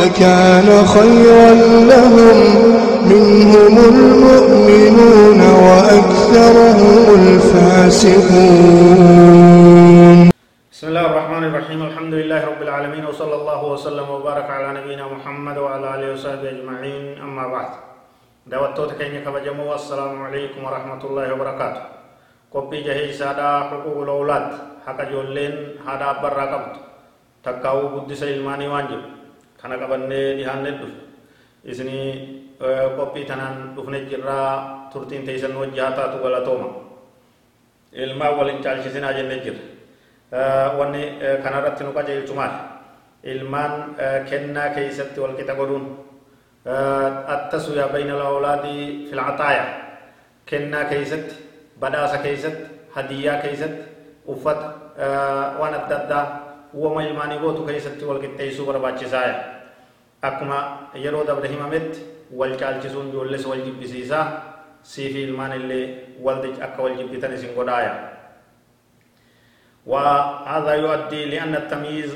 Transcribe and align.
لكان 0.00 0.68
خيرا 0.86 1.50
لهم. 1.92 2.38
منهم 3.06 3.74
المؤمنون 3.92 5.40
وأكثرهم 5.40 7.02
الفاسقون. 7.20 8.18
بسم 10.72 10.86
الله 10.88 11.06
الرحمن 11.06 11.44
الرحيم. 11.44 11.80
الحمد 11.82 12.14
لله 12.14 12.40
رب 12.50 12.62
العالمين 12.62 13.04
وصلى 13.06 13.34
الله 13.34 13.60
وسلم 13.64 14.10
وبارك 14.10 14.50
على 14.50 14.68
نبينا 14.80 15.04
محمد 15.06 15.56
وعلى 15.58 15.86
آله 15.94 16.12
وصحبه 16.12 16.48
أجمعين. 16.50 17.22
أما 17.22 17.44
بعد 17.48 17.70
دعوتوت 18.46 18.90
كيني 18.98 19.18
كبجمو 19.24 19.74
السلام 19.74 20.22
عليكم 20.22 20.60
ورحمة 20.64 21.02
الله 21.04 21.26
وبركاته. 21.32 21.82
قبي 22.54 22.78
جهي 22.82 23.12
سادا 23.12 23.50
حقوق 23.70 23.98
الأولاد 24.02 24.46
حق 24.86 25.00
جولين 25.10 25.54
هذا 25.86 26.08
برا 26.22 26.44
قبط 26.52 26.74
تكاو 27.44 27.78
قدس 27.94 28.22
وانجب. 28.22 29.15
Kana 29.60 29.74
qabannee 29.82 30.26
dhihaanne 30.38 30.70
dhufe 30.80 30.96
isinii 31.72 32.10
qophii 32.98 33.24
tanaan 33.30 33.56
dhufne 33.76 33.98
jirraa 34.10 34.88
turtiin 34.92 35.24
teeysan 35.26 35.54
wajji 35.60 35.80
haa 35.80 35.92
taatu 35.98 36.18
galatooma 36.24 36.68
ilmaan 37.92 38.34
waliin 38.38 38.62
caalchisinaa 38.64 39.12
jenne 39.18 39.36
jirra 39.44 39.64
wanni 40.78 41.02
kanarratti 41.44 41.84
nu 41.84 41.92
qajeelchu 41.98 42.34
maal 42.40 42.54
ilmaan 43.32 43.72
kennaa 44.30 44.68
keeysatti 44.76 45.18
walqixa 45.24 45.54
godhuun 45.60 45.84
attasuyaa 47.34 47.88
bayna 47.94 48.14
lawlaadii 48.22 48.82
filcaxaaya 49.10 49.64
kennaa 50.50 50.84
keeysatti 50.92 51.34
badhaasa 51.80 52.18
keeysatti 52.24 52.64
hadiyyaa 52.96 53.38
keeysatti 53.42 53.82
uffata 54.34 54.66
waan 55.60 55.74
adda 55.80 55.96
addaa 56.00 56.24
uwama 56.74 57.00
ilmaanii 57.08 57.38
gootu 57.44 57.62
keessatti 57.68 58.04
wal 58.08 58.20
qixxeessuu 58.24 58.66
barbaachisaaya 58.70 59.34
akkuma 60.22 60.88
yeroo 60.94 61.24
dabre 61.24 61.48
himametti 61.48 62.00
wal 62.32 62.56
caalchisuun 62.56 63.08
ijoolles 63.08 63.46
wal 63.46 63.62
jibbisiisaa 63.64 64.24
siifi 64.82 65.22
ilmaan 65.22 65.52
illee 65.52 65.84
akka 66.66 66.82
wal 66.82 66.96
jibbitan 66.96 67.34
isin 67.34 67.54
godhaaya 67.54 67.94
وهذا 69.86 70.72
يؤدي 70.74 71.24
لأن 71.24 71.54
التمييز 71.54 72.10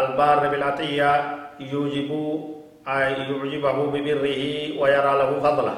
البار 0.00 0.48
بالعطية 0.48 1.10
يوجب 1.60 2.10
يعجبه 2.86 3.78
ببره 3.94 4.42
ويرى 4.80 5.12
له 5.20 5.30
فضله 5.40 5.76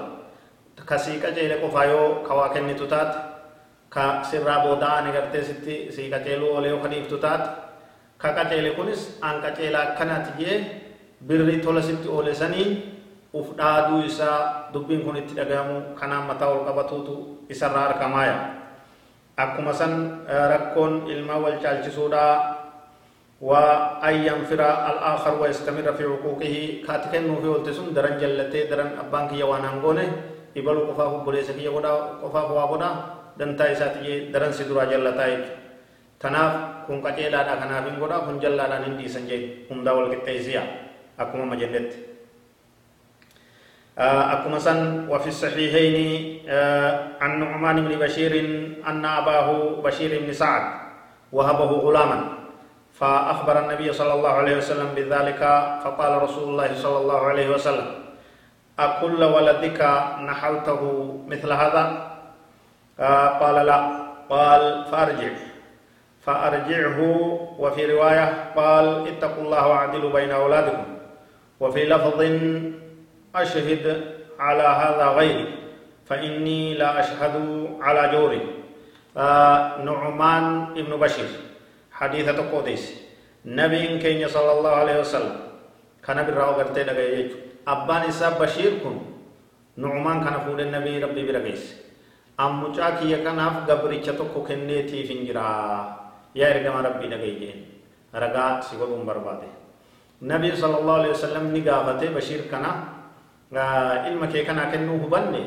كسيكا 0.90 1.30
جيلة 1.30 1.62
قفايو 1.62 2.26
كواكن 2.26 2.66
تتات 2.76 3.12
كسرى 3.94 4.54
بودا 4.66 5.00
نغرتي 5.06 5.40
ستي 5.42 5.76
سيكا 5.94 6.18
جيلو 6.26 6.56
وليو 6.56 6.82
خديف 6.82 7.06
تتات 7.06 7.42
kaqaceele 8.24 8.70
kunis 8.76 9.00
an 9.22 9.42
qaceela 9.42 9.78
akkanaati 9.86 10.32
jee 10.40 10.58
birri 11.28 11.60
tola 11.64 11.80
sitti 11.82 12.08
oole 12.08 12.34
sanii 12.34 12.68
uf 13.34 13.56
dhaaduu 13.58 14.04
isaa 14.06 14.70
dubbiin 14.72 15.02
kun 15.04 15.16
itti 15.16 15.34
dhagahamu 15.38 15.96
kanaan 15.98 16.26
mataa 16.30 16.50
ol 16.54 16.62
qabatuutu 16.68 17.14
isarraa 17.50 17.90
argamaaya 17.90 18.36
akkuma 19.36 19.72
san 19.74 20.22
rakkoon 20.28 21.10
ilmaa 21.10 21.40
wal 21.44 21.58
caalchisuudhaa 21.64 22.34
waa 23.42 23.98
an 24.00 24.14
yanfira 24.26 24.68
al'aakhar 24.90 25.34
wa 25.40 25.50
istamira 25.50 25.92
fi 25.98 26.04
xuquuqihi 26.06 26.86
kaati 26.86 27.08
kennuufi 27.10 27.48
oolte 27.50 27.72
sun 27.74 27.90
daran 27.96 28.14
jallatee 28.22 28.70
daran 28.70 28.94
abbaan 29.02 29.26
kiyya 29.28 29.46
waan 29.50 29.66
hangoone 29.66 30.04
ibalu 30.54 30.86
qofaaf 30.88 31.12
obboleessa 31.18 31.52
kiyya 31.58 31.74
godhaa 31.74 32.22
qofaaf 32.22 32.48
waa 32.56 32.70
godhaa 32.72 32.94
dantaa 33.38 33.68
isaati 33.74 34.30
daran 34.32 34.52
si 34.54 34.64
duraa 34.70 34.86
jallataa 34.86 35.26
jechuudha 35.26 35.58
kanaaf 36.22 36.52
kun 36.86 37.02
qaceelaadha 37.02 37.58
kanaaf 37.62 37.84
hin 37.90 37.98
godhaa 37.98 38.22
kun 38.30 38.38
jallaadhaan 38.44 38.84
hin 38.86 38.94
dhiisan 39.02 39.26
jee 39.28 39.66
hundaa 39.68 39.94
wal 39.98 40.08
qixxeessiya 40.14 40.62
akkuma 41.18 41.44
ma 41.52 41.56
jennetti 41.56 41.98
akkuma 43.98 44.58
san 44.58 45.06
وفي 45.06 45.28
الصحيحين 45.30 45.96
عن 47.20 47.30
نعمان 47.40 47.76
بن 47.86 47.92
بشير 47.98 48.32
أن 48.86 49.04
أباه 49.04 49.80
بشير 49.84 50.10
بن 50.26 50.32
سعد 50.32 50.64
وهبه 51.32 51.70
غلاما 51.86 52.18
فأخبر 52.94 53.58
النبي 53.58 53.92
صلى 53.92 54.12
الله 54.14 54.32
عليه 54.32 54.56
وسلم 54.56 54.88
بذلك 54.94 55.42
فقال 55.84 56.12
رسول 56.22 56.46
الله 56.48 56.70
صلى 56.74 56.98
الله 56.98 57.20
عليه 57.26 57.48
وسلم 57.50 57.88
أكل 58.78 59.20
ولدك 59.24 59.80
نحلته 60.26 60.82
مثل 61.26 61.50
هذا؟ 61.52 61.84
قال 63.40 63.56
لا. 63.66 63.78
قال 64.30 64.84
فأرجع. 64.90 65.32
فأرجعه 66.24 66.98
وفي 67.58 67.82
رواية 67.86 68.26
قال 68.56 68.86
اتقوا 69.08 69.42
الله 69.44 69.62
وأعدلوا 69.68 70.10
بين 70.12 70.30
أولادكم. 70.30 70.93
وفي 71.60 71.82
لفظ 71.84 72.20
أشهد 73.34 73.84
على 74.38 74.62
هذا 74.62 75.06
غيري 75.18 75.46
فإني 76.04 76.74
لا 76.74 77.00
أشهد 77.00 77.34
على 77.80 78.02
جوري. 78.12 78.42
نعمان 79.86 80.44
ابن 80.76 80.92
بشير 80.96 81.30
حديثة 81.92 82.38
قديس 82.50 82.84
نبي 83.46 83.98
كين 83.98 84.28
صلى 84.28 84.52
الله 84.58 84.70
عليه 84.70 84.96
وسلم. 85.00 85.36
كان 86.04 86.18
بالرأو 86.26 86.52
قرتي 86.58 86.84
لغاية 86.84 87.30
أبان 87.68 88.02
إسا 88.10 88.28
بشير 88.38 88.72
كن 88.84 88.98
نعمان 89.76 90.24
كان 90.24 90.36
فول 90.44 90.60
النبي 90.60 90.98
ربي 91.04 91.22
برغيس. 91.26 91.64
أم 92.40 92.62
مجاكي 92.64 93.12
يكناف 93.12 93.70
قبري 93.70 94.02
چتوكو 94.02 94.42
كنيتي 94.42 95.06
فنجرا. 95.06 95.50
yaa 96.34 96.50
ergama 96.50 96.82
rabbii 96.82 97.06
dhagaye 97.06 97.34
jeen 97.38 97.60
ragaa 98.12 98.58
si 98.58 98.74
نبي 100.24 100.56
صلى 100.56 100.76
الله 100.80 100.94
عليه 101.00 101.12
وسلم 101.16 101.44
نقابته 101.56 102.08
بشير 102.16 102.40
كنا 102.50 102.72
آه، 103.52 103.92
علم 104.08 104.22
كي 104.32 104.40
كنا 104.48 104.64
كنو 104.72 104.94
هبني 105.04 105.42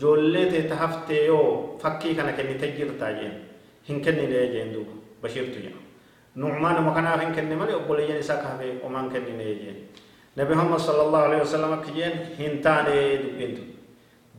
جولي 0.00 0.62
تهفته 0.70 1.14
يو 1.28 1.40
فكي 1.82 2.10
كنا 2.16 2.32
كنا 2.36 2.56
تجير 2.60 2.88
تاجين 3.00 3.34
هن 3.88 3.96
كنا 4.04 4.24
نيجين 4.32 4.72
دوبا 4.72 4.94
بشير 5.22 5.44
تجا 5.54 5.72
نعمان 6.40 6.76
مكنا 6.88 7.10
هن 7.20 7.30
كنا 7.36 7.54
مالي 7.60 7.72
أقول 7.78 8.00
يجين 8.00 8.22
ساكهبه 8.28 8.80
ومان 8.84 9.06
كنا 9.12 9.32
نيجين 9.40 9.76
نبي 10.38 10.52
محمد 10.54 10.80
صلى 10.88 11.02
الله 11.06 11.20
عليه 11.26 11.40
وسلم 11.44 11.72
كيين 11.84 12.14
هن 12.40 12.52
تاني 12.64 12.98
دوبين 13.22 13.50
دوب 13.56 13.68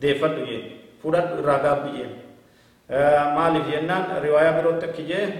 ديفر 0.02 0.30
دوبين 0.36 0.62
فورت 1.00 1.28
رغب 1.48 1.78
بيين 1.84 2.10
آه، 2.90 3.24
مالي 3.36 3.60
فينا 3.66 3.96
رواية 4.24 4.50
بروتك 4.60 4.92
كيين 4.98 5.30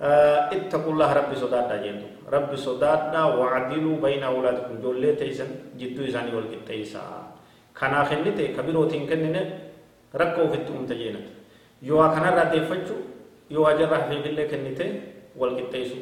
اتقوا 0.00 0.92
الله 0.92 1.08
ربي 1.12 1.36
صدادا 1.36 1.76
جندو 1.84 2.08
ربي 2.28 2.56
صدادا 2.56 3.22
وعدلوا 3.38 3.96
بين 4.04 4.22
أولادكم. 4.22 4.74
جولة 4.84 5.14
تيسن 5.16 5.50
جدو 5.80 6.04
إساني 6.04 6.36
والكتيسا 6.36 7.02
كنا 7.72 8.04
خنته 8.04 8.46
كبيرو 8.56 8.84
تنكنن 8.92 9.36
ركو 10.20 10.42
في 10.50 10.56
التوم 10.60 10.84
تجينت 10.90 11.26
يو 11.88 11.96
كنا 12.12 12.30
راتي 12.36 12.60
فجو 12.68 12.96
يو 13.50 13.62
أجر 13.64 13.92
في 14.08 14.16
بالله 14.24 14.44
كنته 14.52 14.88
والكتيسو 15.40 15.98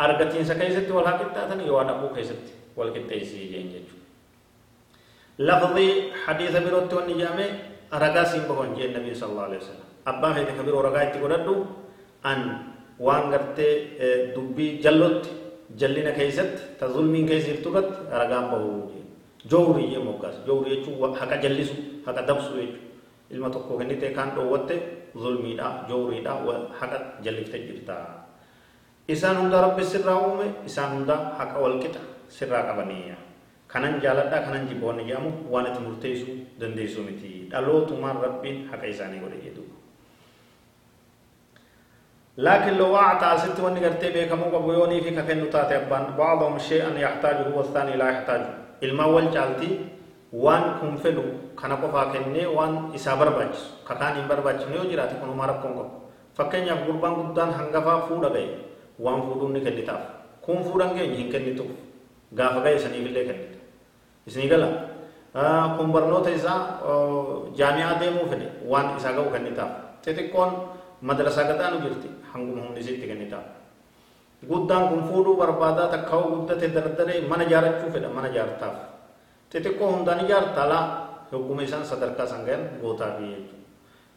أرغتين 0.00 0.44
سكيست 0.50 0.88
والحقتاتن 0.90 1.60
يو 1.66 1.80
أنبو 1.82 2.14
كيست 2.14 2.44
والكتيسي 2.78 3.40
جنجو 3.50 3.98
لفظي 5.38 5.88
حديث 6.22 6.54
بيروت 6.64 6.92
ونجامه 6.94 7.48
رغا 8.02 8.22
سيمبهون 8.30 8.74
جن 8.78 8.94
النبي 8.94 9.14
صلى 9.14 9.30
الله 9.32 9.46
عليه 9.48 9.60
وسلم. 9.62 9.88
أبا 10.06 10.28
هيدا 10.36 10.52
كبيرو 10.58 10.78
رغا 10.86 11.00
يتقردو 11.02 11.56
أن 12.26 12.40
waan 13.00 13.30
gartee 13.30 13.72
dubbii 14.34 14.80
jallotti 14.84 15.30
jallina 15.80 16.12
keessatti 16.18 16.62
ta 16.78 16.88
zulmiin 16.94 17.26
keessa 17.28 17.48
jirtu 17.50 17.68
irratti 17.70 17.96
ragaan 18.20 18.50
bahuu 18.50 18.92
jowrii 19.50 19.88
jee 19.92 20.02
moggaas 20.08 20.36
jowrii 20.46 20.76
jechuun 20.76 21.14
haqa 21.20 21.36
jallisu 21.44 21.74
haqa 22.06 22.22
dabsu 22.28 22.50
jechuudha 22.58 22.82
ilma 23.30 23.50
tokko 23.50 23.78
kennitee 23.78 24.10
kaan 24.16 24.30
dhoowwatte 24.36 24.74
zulmiidha 25.22 25.68
jowriidha 25.88 26.32
haqa 26.80 26.98
jallifte 27.24 27.58
jirta 27.66 27.96
isaan 29.08 29.36
hunda 29.42 29.60
rabbi 29.66 29.84
sirraa 29.84 30.18
uume 30.26 30.46
isaan 30.66 30.90
hunda 30.96 31.16
haqa 31.38 31.58
walqixa 31.64 32.00
sirraa 32.36 32.62
qabaniya 32.68 33.16
kanan 33.72 34.00
jaaladha 34.04 34.38
kanan 34.46 34.68
jibboonni 34.68 35.04
jedhamu 35.08 35.30
waan 35.52 35.66
itti 35.70 35.80
murteessuu 35.86 36.36
dandeessu 36.60 37.00
miti 37.08 37.30
dhalootumaan 37.50 38.16
rabbiin 38.26 38.68
haqa 38.70 38.86
isaanii 38.94 39.20
godhe 39.24 39.38
jedhu 39.46 39.62
لكن 42.38 42.72
لو 42.74 42.96
أعطى 42.96 43.38
ست 43.38 43.60
وني 43.60 43.78
قرتي 43.86 44.08
بك 44.10 44.32
مو 44.32 44.50
بيوني 44.66 45.00
في 45.00 45.10
كفن 45.10 45.50
تاتي 45.50 45.76
أبان 45.76 46.04
بعضهم 46.18 46.58
شيئا 46.58 46.90
يحتاجه 46.98 47.46
والثاني 47.56 47.94
لا 47.96 48.06
يحتاجه 48.10 48.50
الماء 48.82 49.08
والجالتي 49.08 49.70
waan 50.34 50.82
kun 50.82 50.98
fedhu 50.98 51.54
kana 51.54 51.78
qofaa 51.78 52.10
kennee 52.10 52.42
waan 52.50 52.90
isaa 52.90 53.14
barbaachisu 53.14 53.86
kakaan 53.86 54.18
hin 54.18 54.26
barbaachifne 54.26 54.74
yoo 54.76 54.86
jiraate 54.90 55.14
kunumaa 55.22 55.46
rakkoon 55.50 55.74
qabu 55.78 55.90
fakkeenyaaf 56.38 56.80
gurbaan 56.86 57.14
guddaan 57.20 57.54
hangafaa 57.58 57.98
fuudha 58.08 58.30
ga'e 58.34 58.48
waan 59.04 59.22
fuudhuun 59.26 59.52
ni 59.54 59.60
kennitaaf 59.66 60.02
kun 60.42 60.58
fuudhan 60.66 60.90
geenye 60.98 61.16
hin 61.20 61.30
kennituuf 61.34 61.70
gaafa 62.40 62.60
ga'e 62.66 62.78
saniifillee 62.84 63.24
kennita 63.30 63.58
isinii 64.26 64.50
gala 64.54 64.68
kun 65.78 65.88
barnoota 65.94 66.30
isaa 66.40 66.58
jaami'aa 67.62 67.94
deemuu 68.02 68.26
fedhe 68.32 68.48
waan 68.74 68.90
isaa 68.98 69.12
ga'u 69.18 69.30
kennitaaf 69.36 69.70
xixiqqoon 70.04 70.50
madrasaa 70.50 70.83
gadaanu 71.04 71.76
jirti 71.84 72.08
hanguma 72.32 72.62
humni 72.64 72.80
isitti 72.80 73.06
kennitaaf 73.06 73.44
guddaan 74.48 74.88
kun 74.88 75.02
fuudhuu 75.08 75.36
barbaadaa 75.36 75.88
takkaa'uu 75.88 76.30
guddate 76.36 76.68
dardaree 76.74 77.20
mana 77.28 77.44
jaarachuu 77.44 77.90
fedha 77.92 78.08
mana 78.08 78.28
jaartaaf 78.28 78.76
xixiqqoo 79.52 79.90
hundaan 79.92 80.24
ijaarta 80.24 80.68
laa 80.68 80.84
hogguma 81.32 81.62
isaan 81.62 81.84
sadarkaa 81.84 82.26
san 82.26 82.44
gahan 82.46 82.64
gootaa 82.80 83.10
fi 83.18 83.24
jechuudha 83.32 83.62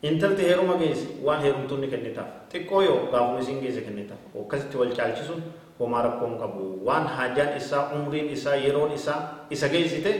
intalti 0.09 0.43
heeruma 0.49 0.75
geesse 0.81 1.07
waan 1.25 1.41
heerumtuun 1.41 1.81
ni 1.81 1.87
kennitaaf 1.93 2.27
xiqqoo 2.51 2.81
yoo 2.87 2.97
gaafuma 3.11 3.39
isiin 3.39 3.61
geesse 3.61 3.81
kennitaaf 3.87 4.19
akkasitti 4.41 4.77
wal 4.77 4.93
caalchisuun 4.97 5.41
homaa 5.79 6.01
rakkoon 6.07 6.37
qabu 6.41 6.63
waan 6.87 7.07
haajaan 7.15 7.57
isaa 7.57 7.83
umriin 7.95 8.29
isaa 8.37 8.55
yeroon 8.65 8.91
isaa 8.99 9.19
isa 9.49 9.67
geessite 9.69 10.11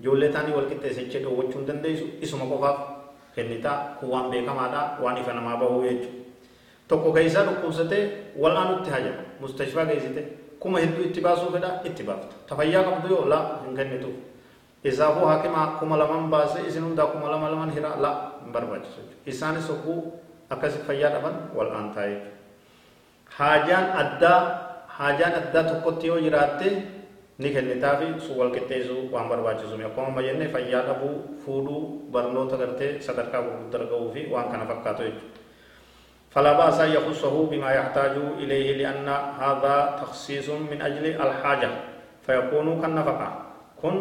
ijoollee 0.00 0.28
taanii 0.34 0.54
wal 0.58 0.68
qixxeessechee 0.70 1.20
dhoowwachuu 1.24 1.58
hin 1.60 1.66
dandeessu 1.70 2.06
isuma 2.28 2.44
qofaaf 2.52 2.78
kennitaa 3.36 3.76
kun 4.00 4.08
waan 4.14 4.30
beekamaadha 4.32 4.82
waan 5.04 5.16
ifa 5.22 5.32
namaa 5.38 5.56
bahuu 5.62 5.82
jechuudha 5.88 6.24
tokko 6.88 7.12
keessaa 7.16 7.44
dhukkubsatee 7.48 8.02
wal'aanutti 8.42 8.90
hajama 8.96 9.22
mustashfaa 9.40 9.84
geessite 9.90 10.22
kuma 10.60 10.78
hedduu 10.84 11.04
itti 11.08 11.20
baasuu 11.26 11.50
fedha 11.56 11.70
itti 11.90 12.02
baafta 12.10 12.34
tafayyaa 12.50 12.84
qabdu 12.88 13.08
yoo 13.14 13.24
laa 13.32 13.42
hin 13.64 13.76
kennituuf 13.80 14.16
isaafuu 14.92 15.26
hakima 15.32 15.66
kuma 15.80 15.96
laman 16.02 16.30
baase 16.34 16.58
isin 16.68 16.84
hundaa 16.88 17.06
kuma 17.14 17.28
lama 17.34 17.48
laman 17.54 17.70
hira 17.78 17.90
laa 18.06 18.14
hin 18.44 18.52
barbaachisu 18.56 19.00
isaanis 19.34 19.68
hogguu 19.72 19.98
akkasi 20.56 20.78
fayyaa 20.88 21.10
dhaban 21.16 21.34
wal'aantaa 21.58 22.06
jechuudha 22.10 22.34
haajaan 23.38 23.86
addaa 24.02 24.40
haajaan 24.98 25.34
addaa 25.40 25.64
tokkotti 25.70 26.06
yoo 26.12 26.20
jiraatte 26.26 26.68
ni 27.38 27.50
kennitaa 27.54 27.96
fi 28.00 28.06
sun 28.20 28.36
wal 28.40 28.52
qixxeessuu 28.54 29.08
waan 29.12 29.28
barbaachisu 29.28 29.76
akkuma 29.88 30.22
jenne 30.22 30.48
fayyaa 30.48 30.86
dhabuu 30.88 31.36
fuudhuu 31.44 32.08
barnoota 32.12 32.56
gartee 32.56 33.00
sadarkaa 33.00 33.42
gurguddaa 33.42 33.90
ga'uu 33.92 34.12
fi 34.14 34.28
waan 34.32 34.48
kana 34.52 34.64
fakkaatu 34.70 35.02
jechuudha. 35.08 35.44
فلا 36.36 36.52
بأس 36.52 36.80
أن 36.80 36.92
يخصه 36.92 37.46
بما 37.46 37.70
يحتاج 37.72 38.14
إليه 38.44 38.76
لأن 38.76 39.08
هذا 39.40 39.96
تخصيص 40.04 40.48
من 40.68 40.82
أجل 40.84 41.16
الحاجة 41.16 41.70
فيكون 42.26 42.80
كالنفقة 42.80 43.28
كن 43.82 43.96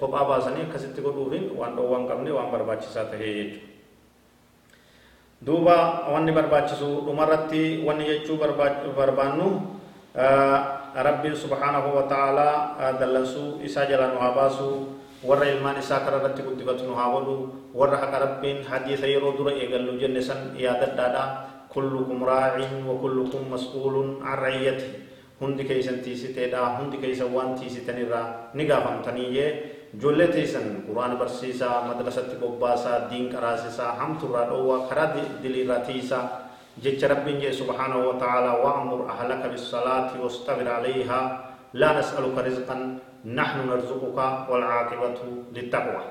كوبا 0.00 0.22
باسني 0.22 0.64
كسيتي 0.72 1.04
قدوفين 1.04 1.52
وان 1.56 1.76
دوان 1.76 2.08
قبني 2.08 2.30
وان 2.32 2.48
برباچسا 2.48 3.12
تهي 3.12 3.52
دوبا 5.44 6.08
وان 6.08 6.24
برباچسو 6.34 7.04
دمرتي 7.04 7.84
وان 10.94 11.06
يجو 11.06 11.10
بربانو 11.10 11.10
ربي 11.10 11.30
سبحانه 11.34 11.84
وتعالى 11.96 12.48
دلسو 13.00 13.64
إسا 13.66 13.84
جلان 13.90 14.16
واباسو 14.16 14.70
warra 15.24 15.48
ilmaan 15.48 15.80
isaa 15.80 16.04
kara 16.04 16.20
irratti 16.20 16.44
guddifatu 16.44 16.84
nu 16.84 16.92
haa 16.92 17.08
godhu 17.08 17.48
warra 17.72 17.96
haqa 17.96 18.18
rabbiin 18.20 18.60
hadiisa 18.68 19.08
yeroo 19.08 19.32
dura 19.32 19.56
eegallu 19.56 19.96
jenne 19.96 20.20
san 20.20 20.52
yaadadhaadha 20.52 21.24
kullukum 21.72 22.20
raacin 22.28 22.84
wa 22.84 23.00
kullukum 23.00 23.48
mas'uulun 23.48 24.20
an 24.20 24.36
ra'iyyati 24.36 24.84
hundi 25.40 25.64
keeysan 25.64 26.04
tiisiteedha 26.04 26.76
hundi 26.76 27.00
keeysan 27.00 27.32
waan 27.32 27.56
tiisitanirraa 27.56 28.52
ni 28.52 28.68
gaafamtanii 28.68 29.32
jee 29.32 29.48
ijoollee 29.96 30.28
teeysan 30.28 30.84
quraana 30.86 31.16
barsiisaa 31.16 31.88
madrasatti 31.88 32.36
bobbaasaa 32.36 33.08
diin 33.10 33.32
qaraasisaa 33.32 33.96
hamturraa 34.00 34.44
dhowwaa 34.52 34.86
karaa 34.92 35.08
diliirraa 35.42 35.80
tiisaa 35.88 36.43
rabbiin 36.82 37.40
jee 37.40 37.52
subhaanahu 37.52 38.08
wa 38.08 38.14
ta'aalaa 38.18 38.56
wa'mur 38.64 39.00
ahlaka 39.10 39.48
bisalaati 39.48 40.18
wastabir 40.18 40.68
alayhaa 40.68 41.24
laa 41.72 41.92
nas'aluka 41.98 42.42
rizqan 42.42 42.98
نحن 43.24 43.68
نرزقك 43.68 44.18
والعاقبة 44.50 45.18
للتقوى 45.56 46.02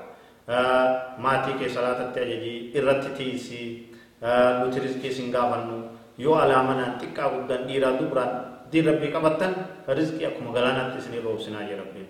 ajajii 2.24 2.74
irratti 2.76 3.10
tiisii 3.18 3.96
nuti 4.60 4.80
rizqii 4.80 5.08
isin 5.14 5.32
gaafannu 5.32 5.78
yoo 6.18 6.36
alaamanaan 6.36 7.00
xiqqaa 7.00 7.30
guddaan 7.30 7.64
dhiiraa 7.68 7.94
dubraan 8.00 8.32
diin 8.72 8.86
rabbii 8.86 9.12
qabattan 9.16 9.54
rizqii 9.88 10.26
akkuma 10.26 10.52
galaanaatti 10.58 10.98
isinii 11.00 11.22
roobsinaa 11.24 11.64
jee 11.70 11.78
rabbiin 11.78 12.10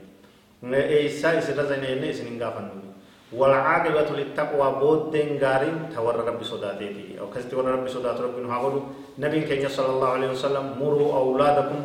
eeysaa 0.96 1.34
isirra 1.40 1.66
zaneenne 1.72 2.10
isin 2.10 2.28
hin 2.32 2.40
gaafannu 2.40 2.93
والعاقبة 3.38 4.10
للتقوى 4.18 4.68
بودين 4.80 5.40
غارين 5.42 5.90
تور 5.96 6.16
ربي 6.16 6.44
صداتيتي. 6.44 7.20
أو 7.20 7.34
كذا 7.34 7.58
ور 7.58 7.66
ربي 7.66 7.90
صدات 7.90 8.22
ربي 8.22 8.42
نهاولو 8.46 8.82
نبي 9.20 9.42
كenya 9.50 9.70
صلى 9.70 9.90
الله 9.90 10.10
عليه 10.10 10.30
وسلم 10.32 10.66
مروا 10.78 11.18
أولادكم 11.18 11.82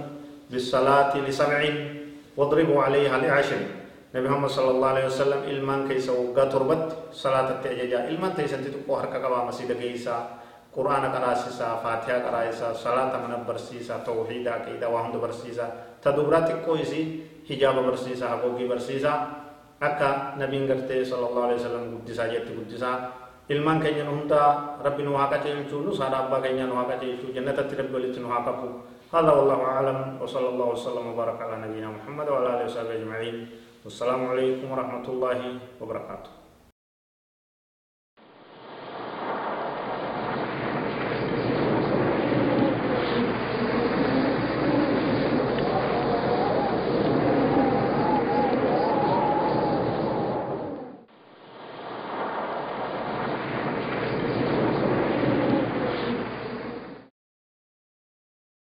بالصلاة 0.50 1.17
لسبعين 1.17 1.77
واضربوا 2.37 2.83
عليها 2.83 3.19
لعشر. 3.19 3.61
نبي 4.15 4.29
محمد 4.29 4.49
صلى 4.49 4.71
الله 4.71 4.89
عليه 4.89 5.06
وسلم 5.06 5.41
إلمان 5.49 5.89
كيسا 5.89 6.12
وقا 6.12 6.45
تربت 6.53 7.12
صلاة 7.12 7.49
التأججا 7.50 8.09
إلمان 8.09 8.37
تيسا 8.37 8.56
تتقو 8.56 8.97
حركة 8.97 9.19
قبا 9.25 9.45
مسيدة 9.49 9.75
كيسا 9.75 10.17
قرآن 10.77 11.05
قراسيسا 11.12 11.69
فاتحة 11.85 12.19
قرائسا 12.29 12.73
صلاة 12.73 13.12
من 13.25 13.45
برسيسا 13.49 14.05
توحيد 14.06 14.49
عقيدة 14.49 14.89
وحمد 14.89 15.17
برسيسا 15.17 15.67
تدبرات 16.05 16.65
كويسي 16.65 17.03
حجاب 17.49 17.77
برسيسا 17.89 18.29
حقوقي 18.29 18.65
برسيسا. 18.69 19.15
نبي 20.43 20.57
نغرتي 20.67 20.99
صلى 21.05 21.25
الله 21.31 21.43
عليه 21.47 21.59
وسلم 21.63 21.83
قدسا 22.03 22.25
جت 22.33 22.49
قدسا 22.51 22.93
ilmaan 23.49 23.81
keenya 23.81 24.05
nu 24.05 24.13
hunda 24.13 24.77
rabbi 24.85 25.01
nu 25.09 25.17
haa 25.17 25.33
qajeelchuu 25.33 25.81
nus 25.81 25.97
haadha 26.05 26.29
abbaa 26.29 26.45
keenya 26.45 26.69
nu 26.69 26.77
haa 26.77 26.85
qajeelchuu 26.85 27.33
jannatatti 27.33 27.81
rabbi 27.81 27.97
walitti 27.97 28.21
nu 28.21 28.29
haa 28.29 28.45
qabu. 28.45 28.85
هذا 29.09 29.33
والله 29.33 29.61
أعلم 29.65 29.99
وصلى 30.21 30.49
الله 30.49 30.67
وسلم 30.77 31.05
وبارك 31.17 31.41
على 31.41 31.57
نبينا 31.65 31.89
محمد 31.97 32.29
وعلى 32.29 32.49
آله 32.55 32.65
وصحبه 32.69 32.93
أجمعين 32.93 33.37
والسلام 33.85 34.21
عليكم 34.29 34.67
ورحمة 34.69 35.07
الله 35.09 35.41
وبركاته 35.81 36.31